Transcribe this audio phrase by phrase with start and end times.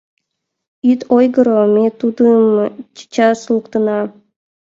[0.91, 2.41] Ит ойгыро, ме тудым
[2.95, 3.99] чечас луктына.